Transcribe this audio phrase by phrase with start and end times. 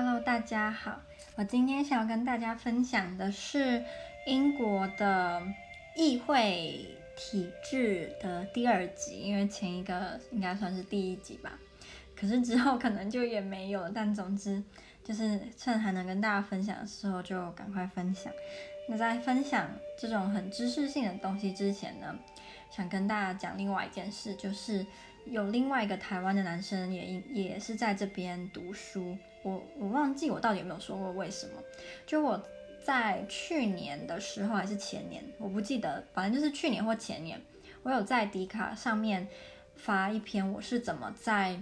[0.00, 1.02] Hello，大家好。
[1.34, 3.82] 我今天想要跟大家分享的是
[4.26, 5.42] 英国的
[5.96, 6.86] 议会
[7.16, 11.58] 体制的第二集，因为前一个应该算是第一集吧。
[12.14, 13.88] 可是之后可能就也没有。
[13.88, 14.62] 但总之，
[15.02, 18.32] 就是趁还能跟大家分享的时候，就赶快分享。
[18.88, 19.68] 那在分享
[19.98, 22.16] 这种很知识性的东西之前呢，
[22.70, 24.86] 想跟大家讲另外一件事，就是。
[25.24, 31.52] 有另外一个台湾的男生也也是在这边读书，我我忘记我到底有没有说过为什么。
[32.06, 32.42] 就我
[32.82, 37.40] 在去年的时候还是前年，我不记得，反正就是去年或前年，
[37.82, 39.26] 我有在迪卡上面
[39.76, 41.60] 发一篇我是怎么在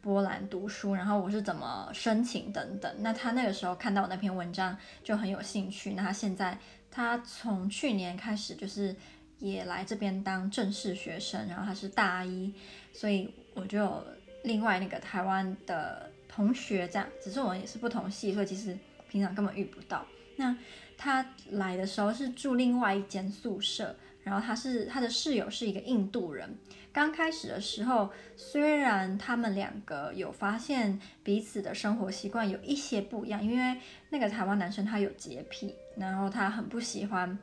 [0.00, 2.94] 波兰读书，然后我是怎么申请等等。
[2.98, 6.58] 那他那个时候看到我那篇文章就很有兴趣，那他现在
[6.90, 8.94] 他从去年开始就是。
[9.40, 12.54] 也来这边当正式学生，然后他是大一，
[12.94, 14.06] 所以我就有
[14.44, 18.76] 另外那个台湾的同学这样，只是我们也是不同系，所以其实
[19.08, 20.04] 平常根本遇不到。
[20.36, 20.56] 那
[20.98, 26.58] 他来的时候是住另外一间宿舍，然后他是他的室友是一个印度人。
[26.92, 37.38] 刚开始的时候，虽然他们两个有发现彼此的生活习惯有一些不一样，因为那个台湾男生他有洁癖，然后他很不喜欢。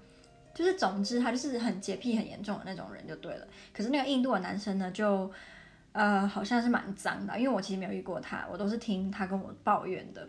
[0.54, 3.48] 就是，总之他就是很洁癖很严重的那种人就对了。
[3.74, 5.32] 可是那个印度的男生呢，就
[5.94, 10.28] 呃好像是蛮脏的，因为我其实没有遇过他，我都是听他跟我抱怨的。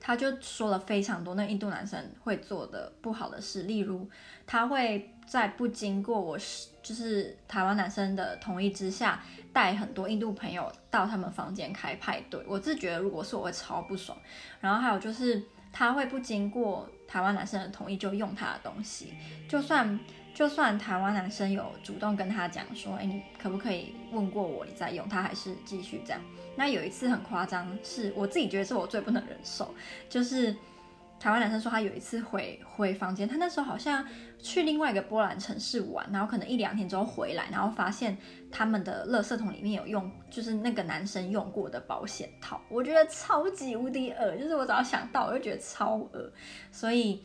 [0.00, 4.08] 他就说了非常多那印度男生会做的不好的事，例如
[4.46, 6.38] 他会在不经过我
[6.82, 9.22] 就是台湾男生的同意之下，
[9.52, 12.44] 带很多印度朋友到他们房间开派对。
[12.46, 14.16] 我自觉得如果是我会超不爽。
[14.60, 15.42] 然后还有就是。
[15.76, 19.12] 他会不经过台湾男生的同意就用他的东西，
[19.48, 19.98] 就算
[20.34, 26.20] 就算台湾男生有主动跟他讲说，哎，你可不可以问过我你再用，他还是继续这样。
[26.56, 29.74] 那有一次很夸张，是我自己觉得是我最不能忍受，
[30.10, 30.54] 就是。
[31.20, 34.06] 台湾男生说他有一次回回房间，他那时候好像
[34.42, 38.18] 去另外一个波兰城市玩，然后可能一两天之后回来，然后发现
[38.50, 46.30] 他们的垃圾桶里面有用，就是那个男生用过的保险套，我觉得超级无敌恶，就是我只要想到我就觉得超恶，
[46.70, 47.22] 所以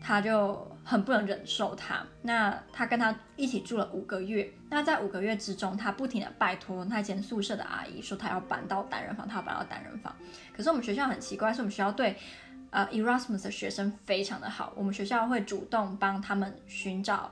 [0.00, 2.04] 他就很不能忍受他。
[2.22, 10.14] 那他跟他一起住了五个月，那在五个月之中，他不停的拜托那间宿舍的阿姨说他要搬到单人房，他要搬到单人房。
[10.56, 12.16] 可是我们学校很奇怪，是我们学校对。
[12.72, 17.28] 呃，Erasmus 的学生非常的好，我们学校会主动帮他们寻找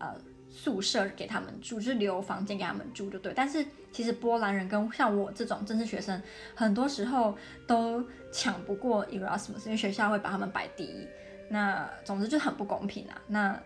[0.00, 0.12] 呃
[0.50, 3.32] 宿舍给他们住，就是留房间给他们住就对。
[3.32, 6.20] 但是其实波兰人跟像我这种正式学生，
[6.56, 11.06] 很多时候都抢不过 Erasmus，因为学校会把他们摆第一。
[11.52, 13.20] 那总之就很不公平啊。
[13.28, 13.60] 那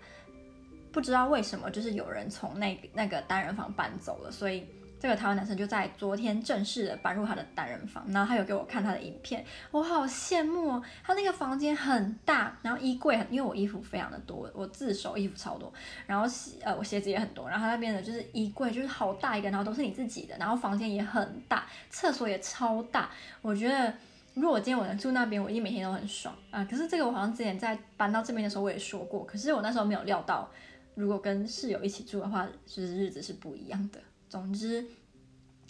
[0.93, 4.67] 不知道为什么，就是有人从那那个单人房搬走了，所以。
[4.99, 10.83] 这个台湾男生就在昨天正式的搬入他的单人房，然后他有给我看他的影片，我好羡慕哦。
[11.05, 15.71] 他那个房间很大，然后衣柜很，因为我衣服非常的多，我自首衣服超多，
[16.07, 23.11] 然后鞋呃我鞋子也很多，然后他那边的就是衣柜就是好大一个，然后都是你自己的，然后房间也很大，厕所也超大。
[23.43, 23.93] 我觉得
[24.37, 26.63] 如果我今天我能住那边，我一定每天都很爽啊。
[26.71, 30.47] 可是这个我好像之前在搬到这边的时候我也说过，可是我那时候没有料到，
[30.95, 33.99] 如果跟室友一起住的话，就是日子是不一样的。
[34.29, 34.85] 总之，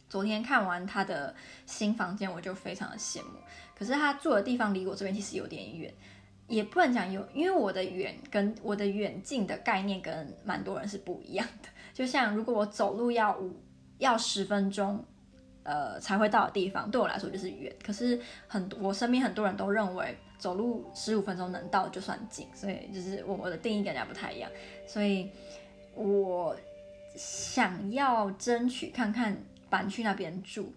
[0.08, 1.32] 昨天看完他的
[1.64, 3.38] 新房间，我就非常的羡慕。
[3.78, 5.94] 可是他住的地方离我这边其实有点远，
[6.48, 11.68] 也不能讲有，因为我的远跟我的远近的概念跟蛮多人是不一样的。
[11.94, 13.62] 就像如果我走路要五
[13.98, 15.04] 要十分钟，
[15.66, 17.74] 呃才会到的地方，对我来说就是远。
[17.84, 18.18] 可是
[18.48, 24.50] 很我身边很多人都认为走路十五分钟能到就算近，所以就是我我的定义跟人家不太一样，
[24.86, 25.30] 所以
[25.94, 26.56] 我。
[27.18, 29.34] 想要争取看看
[29.70, 30.70] 搬去那边住，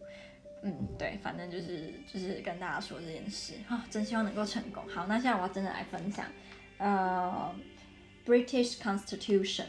[0.63, 4.81] 嗯，对，反正就是就是跟大家说这件事哈、真希望能够成功。
[4.87, 6.25] 好，那现在我要真的来分享，
[6.77, 7.53] 呃
[8.25, 9.65] ，British Constitution。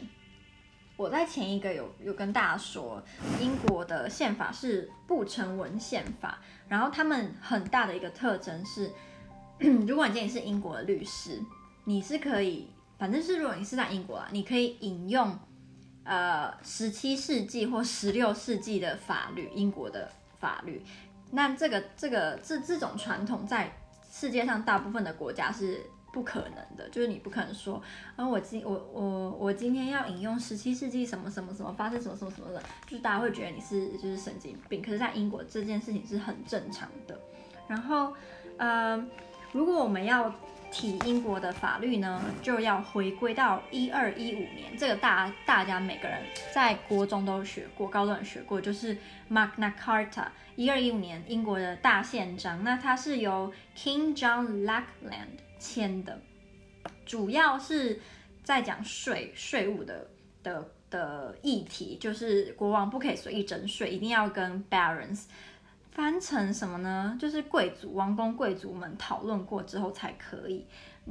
[1.01, 3.01] 我在前一个有有跟大家说，
[3.39, 8.91] 英国的宪法是不成文宪法，然后他们很大的一个特征是，
[9.87, 11.41] 如果你今天是英国的律师，
[11.85, 12.67] 你是可以，
[12.99, 15.37] 反正是如果你是在英国啊，你可以引用。
[16.03, 20.83] 呃，十七世纪或十六世纪的法律，英国的法律，
[21.29, 23.71] 那这个这个这这种传统在
[24.11, 25.79] 世界上大部分的国家是
[26.11, 27.81] 不可能的，就是你不可能说，
[28.15, 34.81] 啊，我今我我我今天要引用十七世纪什么什么什么发生什么什么什么的，就是大家会觉得你是就是神经病。
[34.81, 37.17] 可是，在英国这件事情是很正常的。
[37.67, 38.13] 然后，
[38.57, 38.97] 呃，
[39.53, 40.33] 如果我们要
[40.69, 46.17] 提英国的法律呢，就要回归到一二一五年，这个大大家每个人
[46.53, 48.97] 在国中都学过，高中也学过，就是
[49.29, 50.27] Magna Carta，
[50.57, 52.61] 一二一五年英国的大宪章。
[52.63, 56.19] 那它是由 King John Lackland 签的，
[57.05, 57.99] 主要是
[58.43, 60.09] 在讲税税务的
[60.41, 65.25] 的的议题，就是国王不可以随意征税，一定要跟 Barons。
[65.91, 67.17] 翻成什么呢？
[67.19, 70.65] 就是贵族、王公贵族们讨论过之后才可以。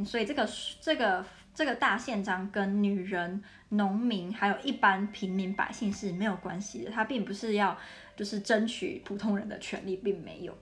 [0.06, 0.48] 所以这个
[0.80, 1.24] 这个
[1.54, 6.90] 这个大宪章跟女人、农民还有一般平民百姓是没有关系的。
[6.90, 7.76] 它并不是要
[8.16, 10.56] 就是争取普通人的权利，并没有。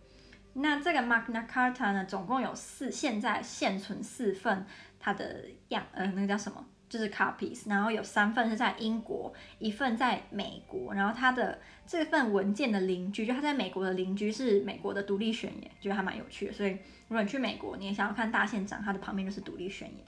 [0.61, 4.67] 那这个 Magna Carta 呢，总共有四，现在现存四份，
[4.99, 6.65] 它的样呃，那个叫什么？
[6.89, 16.53] 就是 copies，然后有三份是在英国，一份在美国，然后他的这份文件的邻居，就他在美国的邻居是美国的独立宣言，觉得还蛮有趣的。
[16.55, 16.71] 所以
[17.09, 19.99] 如果你去美国，你也想要看大宪章，它的旁边就是独立宣言。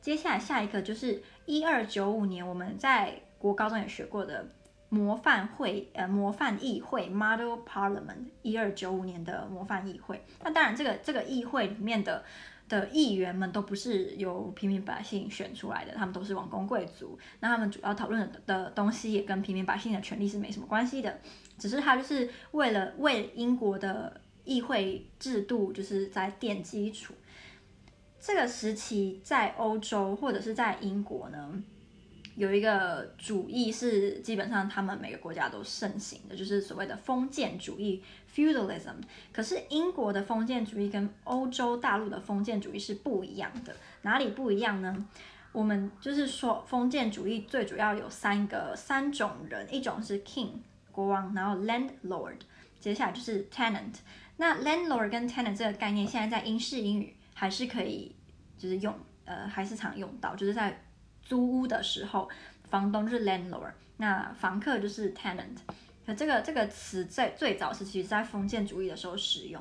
[0.00, 4.48] 接下来下一个就是一二九五年，我们在国高中也学过的
[4.88, 10.24] 模范会，呃，模范议会 （Model Parliament），一二九五年的模范议会。
[10.42, 12.24] 那当然，这个这个议会里面的。
[12.68, 17.16] 的议员们都不是由平民百姓选出来的，他们都是王公贵族。
[17.38, 21.20] 那他们主要讨论的的东西也跟平民百姓的权利是没什么关系的，
[21.56, 27.14] 只是他就是为了为英国的议会制度就是在垫基础。
[28.18, 31.62] 这个时期在欧洲或者是在英国呢，
[32.36, 38.96] 有一个主义是基本上他们每个国家都盛行的，就是所谓的封建主义 （feudalism）。
[39.32, 45.08] 可是英国的封建主义跟欧洲大陆的封建主义是不一样的，哪里不一样呢？
[45.52, 50.50] 我们就是说封建主义最主要有三个三种人，一种是 king
[50.92, 52.36] 国王，然后 landlord，
[52.78, 53.94] 接下来就是 tenant。
[54.36, 58.14] 那 landlord 跟 tenant 这个概念现在在英式英语还是可以
[58.58, 58.94] 就是用，
[59.24, 60.82] 呃，还是常用到，就是在。
[61.28, 62.28] 租屋的时候，
[62.68, 65.56] 房东就是 landlord，那房客就是 tenant。
[66.04, 69.60] 那这个这个词在最早是其实在封建主义的时候使用。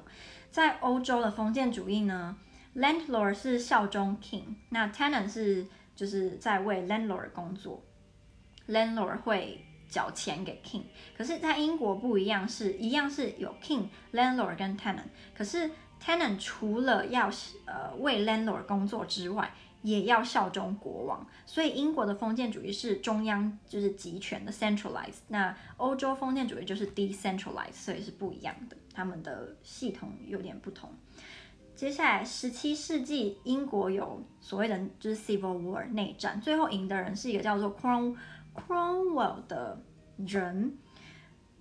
[0.51, 2.37] 在欧洲的封建主义呢
[2.75, 5.65] ，landlord 是效忠 king，那 tenant 是
[5.95, 7.83] 就是在为 landlord 工作
[8.69, 10.83] ，landlord 会缴钱给 king。
[11.17, 15.09] 可是，在英国不一样，是一样是有 king、landlord 跟 tenant。
[15.35, 15.69] 可是
[16.01, 17.29] tenant 除了要
[17.65, 19.51] 呃为 landlord 工作之外，
[19.85, 30.89] 也要效忠国王，所以英国的封建主义是中央就是集权的 centralized，那欧洲封建主义就是 decentralized，所以是不一样的，他们的系统有点不同。
[31.75, 38.15] 接下来十七世纪英国有所谓的就是 civil war 内战，最后赢的人是一个叫做 Crom
[38.55, 39.79] Cromwell 的
[40.17, 40.79] 人，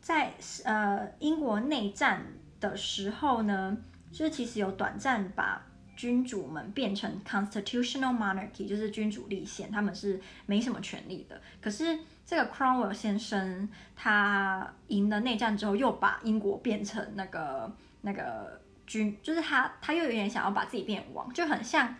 [0.00, 0.32] 在
[0.65, 2.25] 呃英国内战
[2.59, 3.77] 的时候呢，
[4.11, 5.67] 就是其实有短暂把。
[5.96, 11.41] 君主们变成 constitutional monarchy，就是君主立宪，他们是没什么权利的。
[11.61, 21.94] 可是这个 Cromwell 先生他赢了内战之后，又把英国变成那个那个君，就是他他又有点想要把自己变王，就很像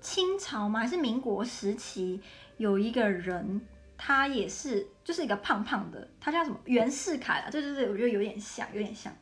[0.00, 2.20] 清朝嘛，还是民国时期
[2.56, 3.60] 有一个人，
[3.96, 7.50] 他也是就是一个胖胖的，他叫什么袁世凯啊？
[7.50, 9.12] 对对对，我觉得有点像，有点像。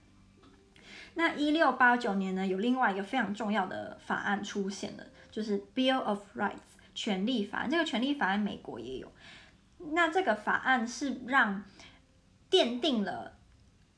[1.18, 7.70] 那一六八九年呢，有另外一个非常重要的法案出现了，就是 Bill of Rights 权利法案。
[7.70, 9.10] 这个权利法案美国也有。
[9.92, 11.64] 那这个法案是让
[12.50, 13.32] 奠定了，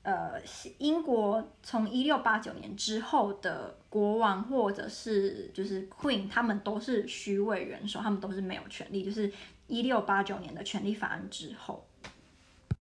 [0.03, 0.41] 呃，
[0.79, 9.04] 英国从一六八九年之后的国王或者是就是 Queen，他们都是虚位元首，他们都是没有权利。
[9.04, 9.33] 就是
[9.66, 11.85] 一六八九年的权利法案之后。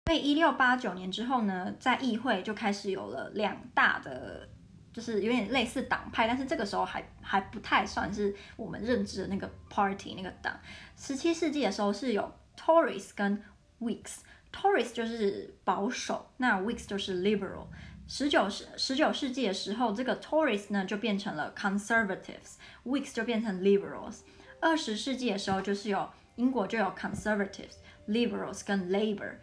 [0.06, 4.48] 所以一六八九年之后呢，在议会就开始有了两大的，
[4.92, 10.58] 就是有点类似党派，但是这个时候还还不太算是我们认知的那个 party 那个党。
[10.96, 13.42] 十七世纪的时候是有 Tories 跟
[13.80, 17.66] Whigs，Tories 就是保守，那 Whigs 就是 liberal。
[18.08, 24.22] 十九世十九世纪的时候，这个 Tories 呢就变成了 conservatives，Whigs 就变成 liberals。
[24.60, 27.76] 二十世纪的时候就是有英国就有 conservatives、
[28.08, 29.36] liberals 跟 Labour。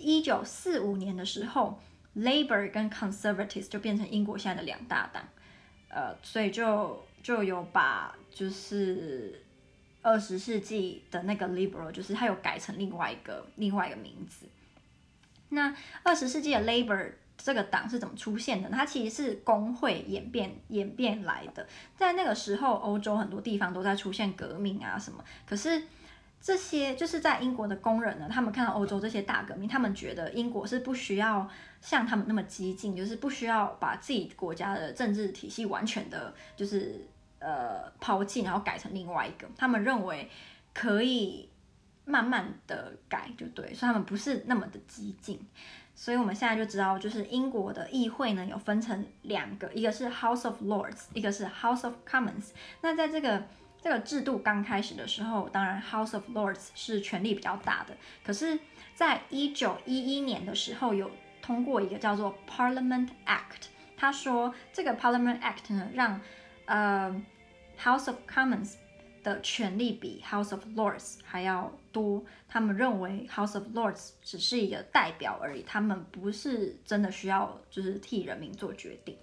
[0.00, 1.80] 一九四五年的时候
[2.16, 5.26] ，Labour 跟 Conservatives 就变成英国现在的两大党，
[5.88, 9.42] 呃，所以就就有把就是
[10.02, 14.46] 二十世纪的那个 Liberal，就是它有改成另外一个另外一个名字。
[15.48, 18.68] 那二十世纪的 Labour 这个党是怎么出现的？
[18.68, 25.82] 它其实是工会演变演变来的，在那个时候，欧洲很多地方都在出现革命啊什么，可是。
[26.42, 31.48] 这些就是在英国的工人呢，他们看到欧洲这些大革命，他们觉得英国是不需要
[31.80, 37.06] 像他们那么激进，就是不需要把自己国家的政治体系完全的，就是
[37.38, 39.48] 呃抛弃，然后改成另外一个。
[39.56, 40.28] 他们认为
[40.74, 41.48] 可以
[42.04, 45.38] 慢慢的改，就对，所以他们不是那么的激进。
[45.94, 52.48] 所以我们现在就知道，就是英国的议会呢有分成两个，一个是 House of Lords，一个是 House of Commons。
[52.80, 53.44] 那在这个
[53.82, 57.96] 这个制度刚开始的时候，当然 House of Lords 是权力比较大的。
[58.24, 58.56] 可是，
[58.94, 61.10] 在一九一一年的时候，有
[61.42, 63.66] 通过一个叫做 Parliament Act。
[63.96, 66.20] 他说，这个 Parliament Act 呢，让
[66.66, 67.10] 呃
[67.76, 68.74] House of Commons
[69.24, 72.24] 的权力比 House of Lords 还要多。
[72.48, 79.18] 他们认为 House of Lords 只是一个代表而已，他们不是真的需要就是替人民做决定。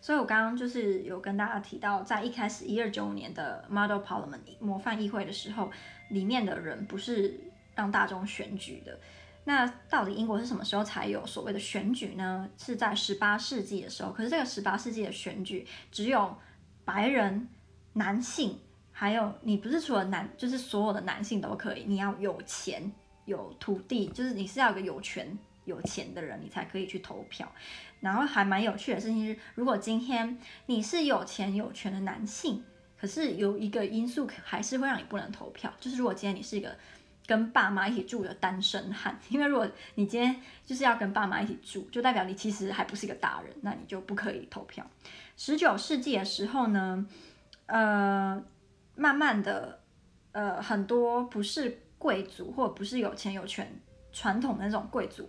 [0.00, 5.70] 所以我刚刚就是有跟大家提到，在一开始一二九年的 Model Parliament 模范议会的时候，
[6.10, 7.40] 里面的人不是
[7.74, 8.98] 让大众选举的。
[9.44, 12.48] 那到底英国是什么时候才有所谓的选举呢？
[12.58, 14.12] 是在十八世纪的时候。
[14.12, 16.36] 可是这个十八世纪的选举只有
[16.84, 17.48] 白人
[17.92, 18.58] 男性，
[18.90, 21.84] 还有你不是除了男，就是所有的男性都可以。
[21.86, 22.90] 你要有钱
[23.24, 27.48] 有土地，就是你是要一个有权有钱的人，你才可以去投票。
[28.00, 32.64] 然后还蛮有趣的事情是，如果今天你是有钱有权的男性，
[33.00, 36.76] 可是有一个因素还是会让你不能投票，就是如果今天你是一个。
[37.28, 44.88] 跟爸妈一起住的单身汉，因为如果你今天就是要跟爸妈一起住，就代表你其实还不是一个大人，那你就不可以投票。
[45.36, 47.04] 十九世纪的时候呢，
[47.66, 48.40] 呃，
[48.94, 49.80] 慢慢的，
[50.30, 53.76] 呃，很多不是贵族或者不是有钱有权
[54.12, 55.28] 传统的那种贵族。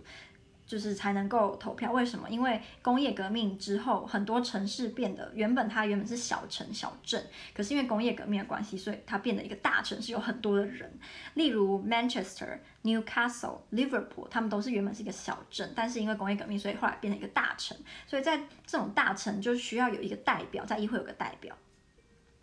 [0.68, 2.28] 就是才能够投票，为什么？
[2.28, 10.92] 因为工业革命之后，很多城市变得原本它原本是小城小镇，可是因为工业革命的关系，所以它变得一个大城市，有很多的人。
[11.32, 17.74] 例如 Manchester、Newcastle、Liverpool，他们都是原本是一个小镇，但是因为工业革命，所以后来变成一个大城。
[18.06, 21.56] 所以在这种大城就需要有一个代表，在议会有个代表。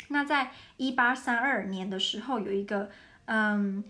[0.08, 2.90] 那在一八三二年的时候，有一个
[3.26, 3.84] 嗯。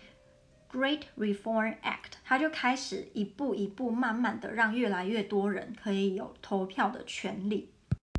[0.72, 7.72] Great Reform Act，它就开始一步一步慢慢的让越来越多人可以有投票的权利。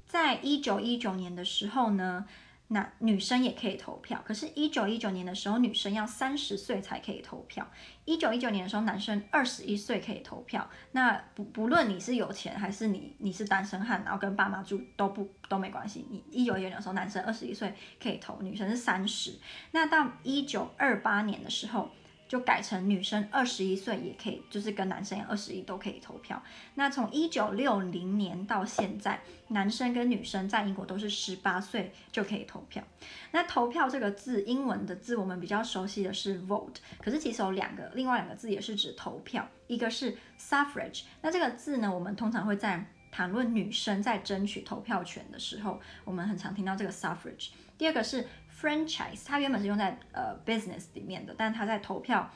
[0.07, 2.25] 在一九一九年的时候呢，
[2.69, 4.23] 那女生也可以投票。
[4.25, 7.69] 可是，一九一九年的时候，女生要三十岁才可以投票。
[8.05, 10.71] 一九一九年的时候，男生二十一岁可以投票。
[10.93, 16.07] 那不不论你是有钱还是你你是单身汉，然后跟爸妈住都不都没关系。
[16.09, 19.35] 你一九一九年的时候，男生二十一岁可以投，女生是三十。
[19.73, 21.91] 那到一九二八年的时候。
[22.29, 26.43] 就改成女生二十一岁也可以，就是跟男生一样二十一都可以投票。
[26.75, 32.83] 那从一九六零年到现在，男生跟女生在英国都是十八岁就可以投票。
[33.31, 41.03] 那投票这个字，英文的字我们比较熟悉的是 vote，可是其实有两个，另外两个字也是指投票，一个是 suffrage。
[41.23, 47.51] 那这个字呢，我们通常会在谈论女生在争取投票权的时候，我们很常听到这个 suffrage。
[47.79, 48.27] 第二个是。
[48.59, 52.31] franchise，它原本是用在呃 business 里面的，但它在投票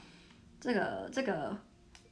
[0.60, 1.56] 这个这个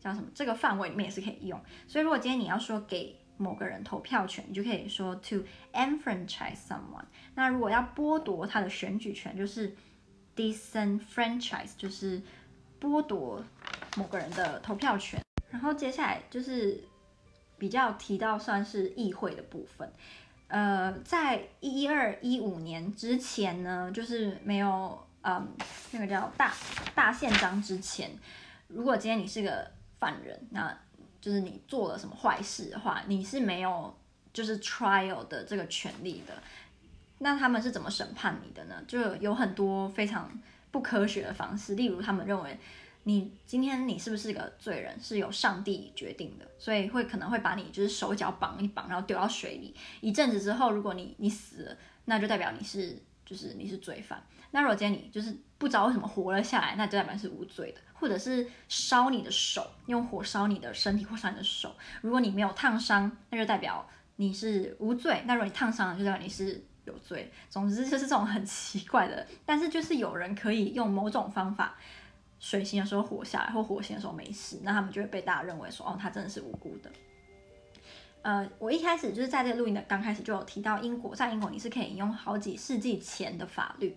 [0.00, 1.60] 叫什么这个范围里面也是可以用。
[1.86, 5.36] 所以如果今天你要说给某个人投票权，你就可以说 to
[5.72, 7.04] enfranchise someone。
[7.34, 9.76] 那如果要剥夺他的选举权，就是
[10.34, 12.20] disenfranchise，就是
[12.80, 13.44] 剥夺
[13.96, 15.20] 某个人的投票权。
[15.50, 16.82] 然后接下来就是
[17.58, 19.92] 比较提到算是议会的部分。
[20.48, 25.48] 呃，在一二一五年之前呢，就是没有嗯
[25.92, 26.52] 那个叫大
[26.94, 28.10] 大宪章之前，
[28.66, 30.76] 如果今天你是个犯人，那
[31.20, 33.96] 就是你做了什么坏事的话，你是没有
[34.32, 36.34] 就是 trial 的这个权利的。
[37.18, 38.82] 那他们是怎么审判你的呢？
[38.88, 40.30] 就有很多非常
[40.70, 42.58] 不科学的方式，例如他们认为。
[43.08, 49.74] 你今天你是不是个罪人，是由上帝决定的，所以会可能会把你就是手脚绑一绑，然后丢到水里。
[50.02, 54.22] 一阵子之后，如果你你死了，那就代表你是就是你是罪犯。
[54.50, 57.80] 那如果今天你就是不知道为什么活了下来，那就代表是无罪的。
[57.94, 65.22] 或者是烧你的手，用火烧你的身体或烧你的手，如果你没有烫伤，那就代表你是无罪。
[65.24, 67.32] 那如果你烫伤了，就代表你是有罪。
[67.48, 71.74] 总之就是这种很奇怪的，但是就是有人可以用某种方法。
[72.38, 76.90] 水刑的时候活下来，或火刑的时候没事，那他们就会被大家认为说，哦，他真的是无辜的。
[78.22, 83.96] 呃，我一开始就是在这录音的刚开始就有提到，英国在英国你是可以引用好几世纪前的法律，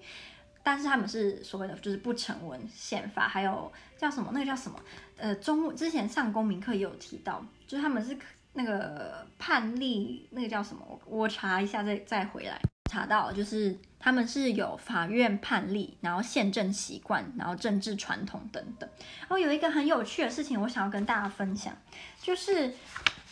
[0.64, 4.80] 但是他们是所谓的就是不成文宪法，还有叫什么那个叫什么？
[5.18, 8.18] 呃，中之前上公民课也有提到，就是他们是
[8.54, 10.86] 那个判例，那个叫什么？
[10.88, 12.60] 我我查一下再再回来。
[12.90, 18.90] 查到就是他们是有法院判例，然后宪政习惯，然后政治传统等等。
[19.30, 21.74] 哦，有一个很有趣的事情，我想要跟大家分享，
[22.22, 22.74] 就是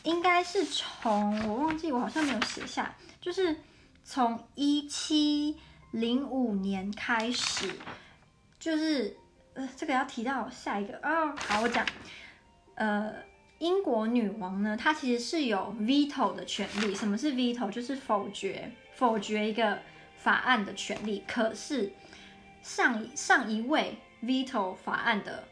[0.03, 3.53] 应该是从我忘记我好像没有写下，就是
[4.05, 5.57] 从一七
[5.91, 7.69] 零五年开始，
[8.57, 9.17] 就是
[9.55, 11.85] 呃，这个要提到下一个、哦，好，我讲，
[12.75, 13.11] 呃，
[13.59, 16.93] 英国女王呢，她其实是有 veto 的权利。
[16.95, 17.71] 什么是 veto？
[17.71, 19.79] 就是否决，否决一个
[20.17, 21.23] 法案的权利。
[21.27, 21.93] 可是
[22.61, 25.43] 上上一位 veto 法案的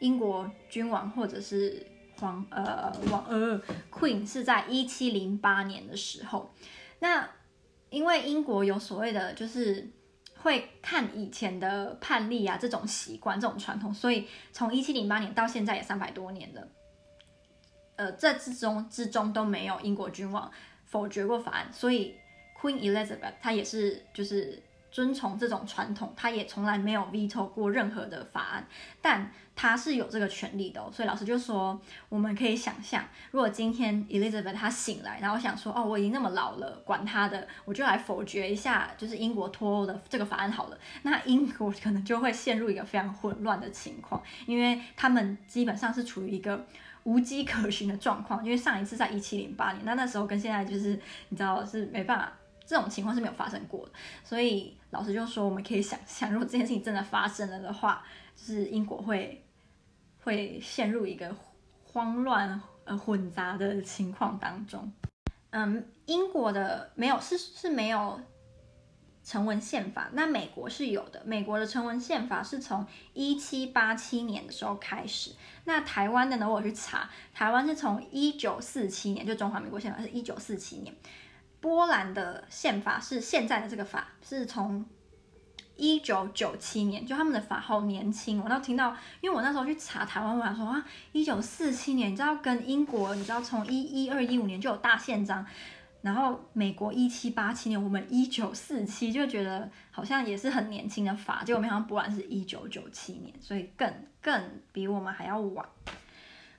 [0.00, 1.86] 英国君王或者是
[2.18, 6.54] 皇呃王呃 Queen 是在一七零八年的时候，
[6.98, 7.28] 那。
[7.90, 9.90] 因为英国有所谓的，就是
[10.42, 16.68] 会看以前的判例啊，这种习惯、这种传统，所以从一七零八年到现在也三百多年了，
[17.98, 20.50] 呃，这之中之中都没有英国君王
[20.86, 22.14] 否决过法案，所以
[22.58, 24.62] Queen Elizabeth 她也是就是。
[24.90, 28.66] 遵从这种传统，他也从来没有 veto 过任何的法案，
[29.02, 30.80] 但他是有这个权利的。
[30.90, 31.78] 所以老师就说，
[32.08, 40.78] 我们可以想象，如果今天 Elizabeth 她醒来，然后想说，哦，我已经那么老了，管他的，我就来否决一下，就是英国脱欧的这个法案好了。
[41.02, 46.66] 那英国可能就会陷入一个非常混乱的情况，因为他们基本上是处于一个
[47.04, 48.44] 无迹可寻的状况。
[48.44, 52.32] 因为上一次在一七零八年，那那时候跟现在就是你知道是没办法。
[52.66, 58.04] 这种情况是没有发生过的，所以老师就说，我们可以想象，如果这件事情真的发生了的话，
[58.36, 59.42] 就是英国会
[60.22, 61.34] 会陷入一个
[61.82, 64.92] 慌乱呃混杂的情况当中。
[65.48, 68.20] 嗯，英国的没有是是没有
[69.28, 71.22] 成文宪法，那美国是有的。
[71.26, 75.32] 美国的成文宪法是从一七八七年的时候开始，
[75.64, 80.94] 那台湾的呢，我去查，台湾是从一九四七年，就中华民国宪法是一九四七年。
[81.60, 84.82] 波兰的宪法是现在的这个法，是从
[85.76, 88.40] 一九九七年，就他们的法好年轻。
[88.40, 90.82] 我那听到，因为我那时候去查台湾，我想说啊，
[91.12, 95.44] 一九四七年，你知道跟英国，你知道从一一二一五年就有大宪章，
[96.02, 105.68] 然后美国一七八七年，我们一九四七，就觉得好像也是很年轻的法，结果没想到波兰是一九九七年，所以更更比我们还要晚，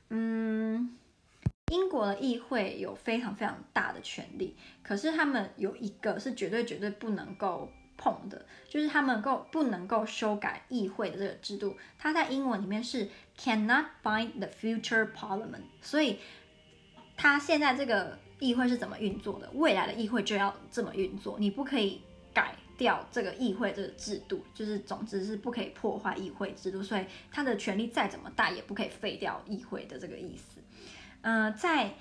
[0.10, 0.96] 嗯。
[1.72, 11.78] 英国的议会有非常非常大的权力，可是他们有一个是绝对绝对不能够碰的，就是他们够不能够修改议会的这个制度。
[12.00, 16.18] 它在英文里面是 cannot bind the future parliament，所以
[17.16, 22.02] 它现在这个议会是怎么运作的，未来的议会就要这么运作，你不可以
[22.34, 30.62] 改掉这个议会这个制度，就是总之是不可以破坏议会制度，所以他的权力再怎么大，也不可以废掉议会的这个意思。
[31.22, 31.94] 呃，在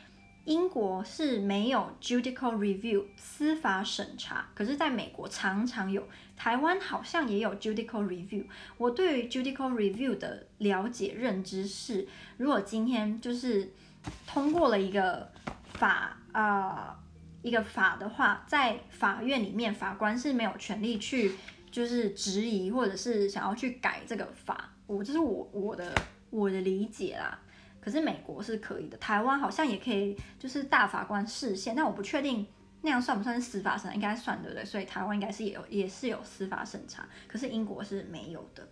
[0.45, 8.47] 英国是没有 judicial review 司法审查，可是在美国常常有，台湾好像也有 judicial review。
[8.77, 13.73] 我对于 judicial review 的了解认知是，如果今天就是
[14.27, 15.31] 通过了一个
[15.75, 16.95] 法、呃、
[17.43, 21.35] 一个法的话，在法院里面法官是没有权利去
[21.71, 25.93] 就是质疑或者是想要去改这个法，我这是我我的
[26.31, 27.39] 我的理解啦。
[27.81, 32.47] 可是美国是可以的，台湾好像也可以，就是大法官释宪，但我不确定
[32.83, 34.65] 那样算不算是司法审，应该算对不对？
[34.65, 38.69] 所以台湾应该是也有，也是有司法审查，可是英国是没有的。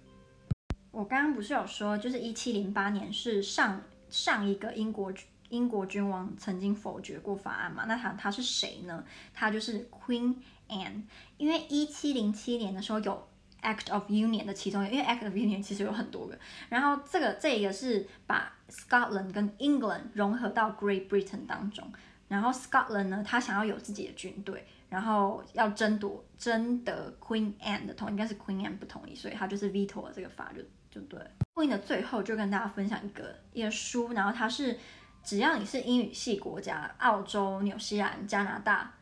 [0.91, 5.13] 我刚刚不是有说，就是一七零八年是上上一个英国
[5.49, 7.85] 英国君王曾经否决过法案嘛？
[7.87, 9.05] 那他他是谁呢？
[9.33, 10.35] 他就是 Queen
[10.69, 11.03] Anne，
[11.37, 13.29] 因为一七零七年的时候有。
[13.63, 21.91] Act of Union 的其中，因为 Act of Union 其实有很多个，然后这个这个是把 Scotland 跟 England 融合到 Great Britain 当中，
[22.29, 31.19] 然后 Scotland 呢，他想要有自己的军队，然后要争夺争得 Queen Anne 的同，应该是 Queen Anne 不同意，所以他就是 veto 了这个法律，就对。
[31.55, 34.79] Queen 的最后就跟大家分享一个一个书，然后它是
[35.27, 38.95] 只要你是英语系国家，澳洲、纽西兰、加拿大，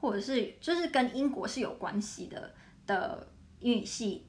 [0.00, 2.52] 或者是就是跟英国是有关系的
[2.84, 3.28] 的。
[3.58, 4.26] 英语系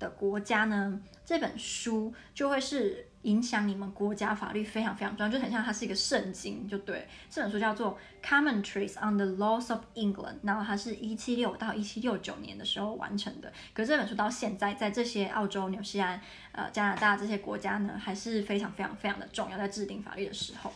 [0.00, 7.06] 的国家呢，这本书就会是影响你们国家法律非常非常重要，就很像它是一个圣经，就对。
[7.28, 13.52] 这本书叫做《Commentaries on the Laws of England》，然后它是一七六到一七六九年的时候完成的。
[13.72, 16.20] 可是这本书到现在，在这些澳洲、纽西兰、
[16.52, 20.72] 呃加拿大这些国家呢，还是非常非常非常的重要，在制定法律的时候。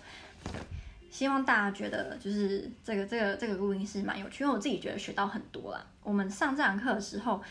[1.11, 5.87] 希望大家觉得就是这个这个这个录音是蛮有趣，因为我自己觉得学到很多啦。
[6.02, 7.42] 我们上这堂课的时候。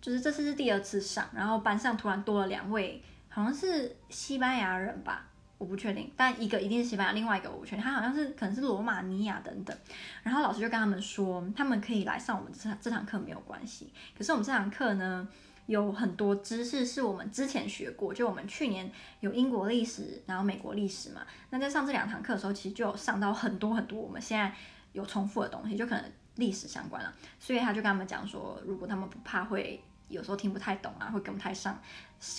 [0.00, 3.00] 就是这次是第二次上，然后班上突然多了两位，
[3.32, 9.74] 好像是西班牙人吧，我不确定，但一个一定是西班牙，另外一个我不确定，他好像是可能是罗马尼亚等等。
[10.22, 13.90] 然后老师就跟他们说，他们可以来上我们这这堂课没有关系。
[14.16, 15.26] 可是我们这堂课呢，
[15.66, 18.90] 有很多知识是我们之前学过，就我们去年
[19.20, 21.22] 有英国历史，然后美国历史嘛。
[21.48, 24.52] 那在上这两堂课的时候，其实就有上到很多很多我们现在
[24.92, 26.04] 有重复的东西，就可能
[26.36, 31.76] 历史相关了，所以他就跟他们讲说，如果他们不怕会有时候听不太懂啊，会跟不太上，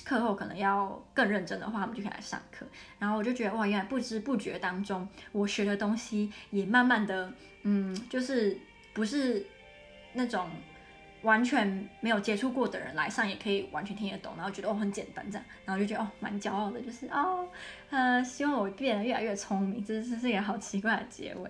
[0.06, 2.66] 课后可能要更认真的话，他们就可以来上课。
[2.98, 7.34] 然后我就觉得哇，原来不知不觉当中，我学的东西也慢慢的，
[7.64, 8.58] 嗯，就是
[8.94, 9.46] 不是
[10.14, 10.50] 那种。
[11.24, 17.48] 完全没有接触过的人来上也可以完全听得懂，然后觉得哦很简单这样，然后就觉得哦蛮骄傲的，就是哦
[17.90, 21.50] 呃希望我变得越来越聪明，这是是一个好奇怪的结尾。